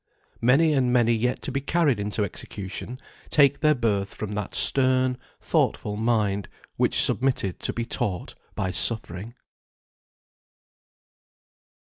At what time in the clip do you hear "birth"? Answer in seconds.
3.75-4.15